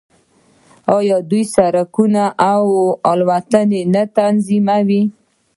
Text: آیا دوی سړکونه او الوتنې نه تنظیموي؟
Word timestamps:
آیا 0.97 1.17
دوی 1.29 1.43
سړکونه 1.55 2.23
او 2.51 2.63
الوتنې 3.11 3.81
نه 3.93 4.03
تنظیموي؟ 4.17 5.01